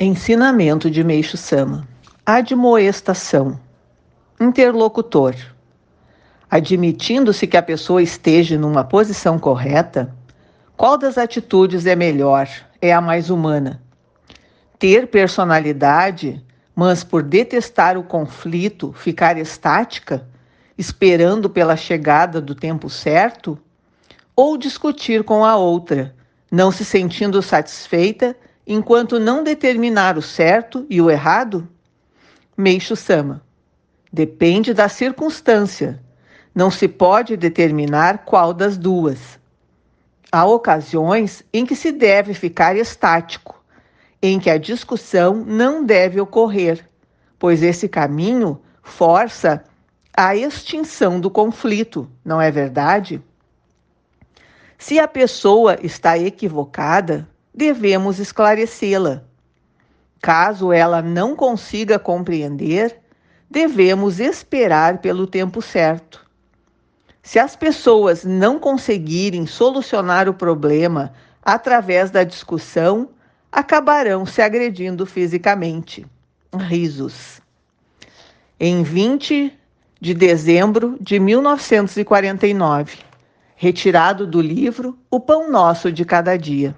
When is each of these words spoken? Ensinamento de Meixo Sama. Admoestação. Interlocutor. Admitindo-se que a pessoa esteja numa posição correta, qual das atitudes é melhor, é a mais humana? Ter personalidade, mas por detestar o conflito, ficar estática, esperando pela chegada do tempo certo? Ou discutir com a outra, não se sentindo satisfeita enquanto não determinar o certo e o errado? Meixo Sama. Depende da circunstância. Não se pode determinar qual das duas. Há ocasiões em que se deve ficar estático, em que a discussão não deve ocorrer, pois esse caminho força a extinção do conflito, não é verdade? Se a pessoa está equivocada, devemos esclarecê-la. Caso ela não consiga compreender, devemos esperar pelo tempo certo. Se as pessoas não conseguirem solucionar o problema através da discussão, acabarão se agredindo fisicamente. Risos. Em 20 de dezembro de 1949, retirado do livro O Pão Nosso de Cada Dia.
Ensinamento 0.00 0.88
de 0.88 1.02
Meixo 1.02 1.36
Sama. 1.36 1.84
Admoestação. 2.24 3.58
Interlocutor. 4.40 5.34
Admitindo-se 6.48 7.48
que 7.48 7.56
a 7.56 7.62
pessoa 7.64 8.00
esteja 8.00 8.56
numa 8.56 8.84
posição 8.84 9.40
correta, 9.40 10.14
qual 10.76 10.96
das 10.96 11.18
atitudes 11.18 11.84
é 11.84 11.96
melhor, 11.96 12.48
é 12.80 12.92
a 12.92 13.00
mais 13.00 13.28
humana? 13.28 13.82
Ter 14.78 15.08
personalidade, 15.08 16.40
mas 16.76 17.02
por 17.02 17.24
detestar 17.24 17.98
o 17.98 18.04
conflito, 18.04 18.92
ficar 18.92 19.36
estática, 19.36 20.24
esperando 20.78 21.50
pela 21.50 21.76
chegada 21.76 22.40
do 22.40 22.54
tempo 22.54 22.88
certo? 22.88 23.58
Ou 24.36 24.56
discutir 24.56 25.24
com 25.24 25.44
a 25.44 25.56
outra, 25.56 26.14
não 26.52 26.70
se 26.70 26.84
sentindo 26.84 27.42
satisfeita 27.42 28.36
enquanto 28.70 29.18
não 29.18 29.42
determinar 29.42 30.18
o 30.18 30.22
certo 30.22 30.84
e 30.90 31.00
o 31.00 31.10
errado? 31.10 31.66
Meixo 32.54 32.94
Sama. 32.94 33.42
Depende 34.12 34.74
da 34.74 34.90
circunstância. 34.90 35.98
Não 36.54 36.70
se 36.70 36.86
pode 36.86 37.34
determinar 37.34 38.26
qual 38.26 38.52
das 38.52 38.76
duas. 38.76 39.40
Há 40.30 40.44
ocasiões 40.44 41.42
em 41.50 41.64
que 41.64 41.74
se 41.74 41.90
deve 41.90 42.34
ficar 42.34 42.76
estático, 42.76 43.58
em 44.20 44.38
que 44.38 44.50
a 44.50 44.58
discussão 44.58 45.36
não 45.46 45.82
deve 45.82 46.20
ocorrer, 46.20 46.86
pois 47.38 47.62
esse 47.62 47.88
caminho 47.88 48.60
força 48.82 49.64
a 50.14 50.36
extinção 50.36 51.18
do 51.18 51.30
conflito, 51.30 52.10
não 52.22 52.38
é 52.38 52.50
verdade? 52.50 53.22
Se 54.76 54.98
a 54.98 55.08
pessoa 55.08 55.78
está 55.82 56.18
equivocada, 56.18 57.26
devemos 57.58 58.20
esclarecê-la. 58.20 59.24
Caso 60.22 60.72
ela 60.72 61.02
não 61.02 61.34
consiga 61.34 61.98
compreender, 61.98 63.00
devemos 63.50 64.20
esperar 64.20 64.98
pelo 64.98 65.26
tempo 65.26 65.60
certo. 65.60 66.24
Se 67.20 67.36
as 67.36 67.56
pessoas 67.56 68.22
não 68.24 68.60
conseguirem 68.60 69.44
solucionar 69.44 70.28
o 70.28 70.34
problema 70.34 71.12
através 71.42 72.12
da 72.12 72.22
discussão, 72.22 73.08
acabarão 73.50 74.24
se 74.24 74.40
agredindo 74.40 75.04
fisicamente. 75.04 76.06
Risos. 76.54 77.40
Em 78.60 78.84
20 78.84 79.52
de 80.00 80.14
dezembro 80.14 80.96
de 81.00 81.18
1949, 81.18 82.98
retirado 83.56 84.28
do 84.28 84.40
livro 84.40 84.96
O 85.10 85.18
Pão 85.18 85.50
Nosso 85.50 85.90
de 85.90 86.04
Cada 86.04 86.36
Dia. 86.36 86.76